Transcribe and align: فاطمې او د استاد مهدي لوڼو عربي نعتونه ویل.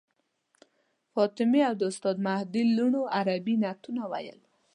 فاطمې 1.13 1.59
او 1.69 1.73
د 1.79 1.81
استاد 1.91 2.17
مهدي 2.27 2.63
لوڼو 2.77 3.01
عربي 3.17 3.55
نعتونه 3.63 4.01
ویل. 4.11 4.39